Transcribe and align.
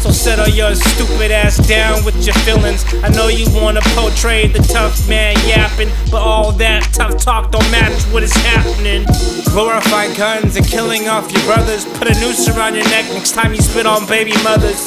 So 0.00 0.10
settle 0.10 0.48
your 0.48 0.74
stupid 0.74 1.30
ass 1.30 1.58
down 1.68 2.04
with 2.04 2.16
your 2.24 2.34
feelings. 2.36 2.84
I 3.04 3.10
know 3.10 3.28
you 3.28 3.44
wanna 3.52 3.80
portray 3.92 4.48
the 4.48 4.60
tough 4.60 5.08
man 5.08 5.36
yapping, 5.46 5.90
but 6.10 6.22
all 6.22 6.52
that 6.52 6.82
tough 6.92 7.22
talk 7.22 7.52
don't 7.52 7.70
match 7.70 8.02
what 8.12 8.22
is 8.22 8.32
happening. 8.32 9.04
Glorify 9.52 10.14
guns 10.14 10.56
and 10.56 10.66
killing 10.66 11.06
off 11.06 11.30
your 11.32 11.42
brothers. 11.44 11.84
Put 11.98 12.08
a 12.08 12.14
noose 12.20 12.48
around 12.48 12.76
your 12.76 12.88
neck 12.88 13.04
next 13.12 13.32
time 13.32 13.52
you 13.52 13.60
spit 13.60 13.84
on 13.84 14.06
baby 14.06 14.32
mothers. 14.42 14.86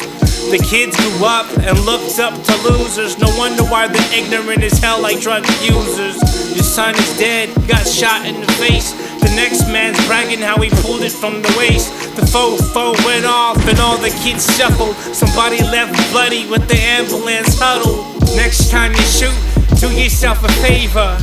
The 0.50 0.58
kids 0.58 0.98
grew 0.98 1.26
up 1.26 1.46
and 1.60 1.78
looked 1.86 2.20
up 2.20 2.34
to 2.34 2.56
losers. 2.68 3.18
No 3.20 3.30
wonder 3.38 3.64
why 3.64 3.88
they're 3.88 4.14
ignorant 4.18 4.64
as 4.64 4.80
hell 4.80 5.02
like 5.02 5.22
drug 5.22 5.46
users. 5.62 6.18
Your 6.56 6.64
son 6.64 6.96
is 6.96 7.18
dead, 7.18 7.50
got 7.68 7.88
shot 7.88 8.26
in 8.26 8.42
the 8.42 8.52
face. 8.54 9.03
The 9.24 9.32
next 9.36 9.68
man's 9.72 9.98
bragging 10.06 10.40
how 10.40 10.60
he 10.62 10.70
pulled 10.84 11.02
it 11.02 11.12
from 11.12 11.42
the 11.42 11.56
waist. 11.58 11.90
The 12.16 12.26
foe 12.26 12.58
foe 12.58 12.94
went 13.06 13.26
off 13.26 13.58
and 13.68 13.80
all 13.80 13.98
the 13.98 14.12
kids 14.22 14.46
shuffled. 14.56 14.96
Somebody 15.16 15.64
left 15.64 15.96
bloody 16.12 16.46
with 16.50 16.68
the 16.68 16.78
ambulance 16.78 17.58
huddle. 17.58 18.04
Next 18.36 18.70
time 18.70 18.92
you 18.92 19.06
shoot, 19.08 19.36
do 19.80 19.90
yourself 19.94 20.44
a 20.44 20.52
favor. 20.62 21.18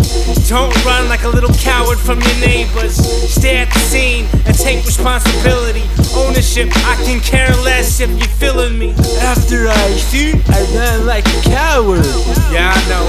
Don't 0.49 0.75
run 0.85 1.09
like 1.09 1.25
a 1.25 1.29
little 1.29 1.55
coward 1.61 1.99
from 1.99 2.21
your 2.21 2.39
neighbors. 2.41 2.97
Stay 3.31 3.59
at 3.59 3.73
the 3.73 3.79
scene 3.79 4.27
and 4.47 4.57
take 4.57 4.85
responsibility. 4.85 5.85
Ownership, 6.15 6.69
I 6.87 6.97
can 7.05 7.21
care 7.21 7.55
less 7.63 8.01
if 8.01 8.11
you're 8.11 8.37
feeling 8.41 8.79
me. 8.79 8.91
After 9.23 9.69
I 9.69 9.97
shoot, 10.11 10.37
I 10.51 10.61
run 10.75 11.07
like 11.07 11.27
a 11.27 11.41
coward. 11.43 12.05
Yeah, 12.51 12.75
I 12.75 12.81
know, 12.91 13.00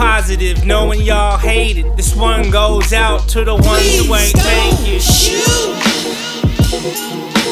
positive, 0.00 0.64
knowing 0.64 1.02
y'all 1.02 1.36
hate 1.36 1.76
it. 1.76 1.94
This 1.94 2.16
one 2.16 2.50
goes 2.50 2.94
out 2.94 3.28
to 3.28 3.44
the 3.44 3.54
ones 3.54 3.98
who 3.98 4.14
ain't 4.14 4.34
make 4.34 4.96
it. 4.96 5.02
Shoot. 5.02 5.76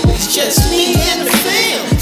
It's 0.09 0.35
just 0.35 0.71
me 0.71 0.95
and 0.97 1.27
the 1.27 1.31
fam 1.31 1.98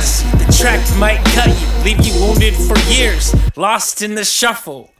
Touchy, 0.00 0.36
the 0.38 0.52
track 0.52 0.98
might 0.98 1.22
cut 1.34 1.48
you, 1.48 1.84
leave 1.84 2.06
you 2.06 2.14
wounded 2.20 2.54
for 2.54 2.78
years, 2.90 3.34
lost 3.56 4.00
in 4.00 4.14
the 4.14 4.24
shuffle. 4.24 4.90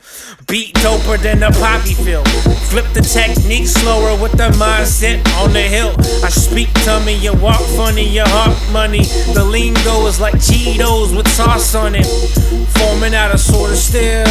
Beat 0.47 0.75
doper 0.75 1.19
than 1.19 1.43
a 1.43 1.51
poppy 1.53 1.95
field. 1.95 2.29
Flip 2.69 2.85
the 2.93 3.01
technique 3.01 3.67
slower 3.67 4.21
with 4.21 4.33
the 4.33 4.51
mindset 4.59 5.27
on 5.39 5.55
the 5.55 5.63
hill. 5.63 5.95
I 6.23 6.29
speak 6.29 6.69
tummy, 6.85 7.15
you 7.15 7.33
walk 7.35 7.61
funny, 7.77 8.07
your 8.07 8.29
heart 8.29 8.59
money. 8.73 9.05
The 9.33 9.45
lingo 9.45 10.07
is 10.07 10.21
like 10.21 10.35
Cheetos 10.35 11.17
with 11.17 11.29
sauce 11.29 11.75
on 11.75 11.95
it. 11.95 12.07
Forming 12.77 13.15
out 13.15 13.33
of 13.33 13.41
sort 13.41 13.71
of 13.71 13.77
still. 13.77 14.27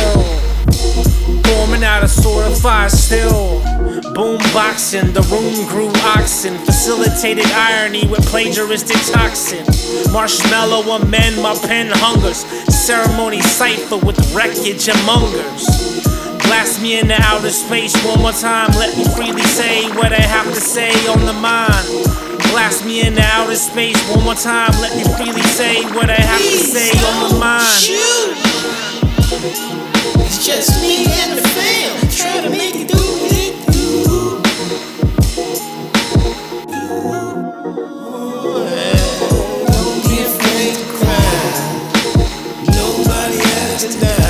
Forming 1.46 1.84
out 1.84 2.04
of 2.04 2.12
sort 2.12 2.46
of 2.46 2.60
fire 2.60 2.90
still. 2.90 3.79
Boomboxing, 4.20 5.14
the 5.14 5.24
room 5.32 5.56
grew 5.70 5.88
oxen. 6.04 6.58
Facilitated 6.66 7.46
irony 7.56 8.06
with 8.06 8.20
plagiaristic 8.28 9.00
toxin. 9.14 9.64
Marshmallow 10.12 10.84
amend 10.92 11.42
my 11.42 11.56
pen 11.56 11.88
hungers. 11.90 12.44
Ceremony 12.68 13.40
cipher 13.40 13.96
with 13.96 14.20
wreckage 14.36 14.90
among 14.90 15.24
us. 15.56 16.04
Blast 16.44 16.82
me 16.82 17.00
into 17.00 17.16
outer 17.16 17.50
space 17.50 17.96
one 18.04 18.20
more 18.20 18.34
time. 18.34 18.68
Let 18.76 18.98
me 18.98 19.06
freely 19.16 19.48
say 19.56 19.88
what 19.96 20.12
I 20.12 20.20
have 20.20 20.54
to 20.54 20.60
say 20.60 20.92
on 21.08 21.26
the 21.26 21.32
mind. 21.40 21.88
Blast 22.52 22.86
me 22.86 23.08
into 23.08 23.24
outer 23.24 23.56
space 23.56 23.96
one 24.12 24.26
more 24.26 24.36
time. 24.36 24.72
Let 24.82 24.98
me 24.98 25.06
freely 25.16 25.48
say 25.56 25.86
what 25.96 26.10
I 26.10 26.20
have 26.20 26.42
to 26.42 26.60
say 26.60 26.92
on 27.08 27.32
the 27.32 27.40
mind. 27.40 27.64
Shoot. 27.64 28.36
It's 30.28 30.46
just 30.46 30.82
me 30.82 31.09
Christ 43.80 44.02
now. 44.02 44.29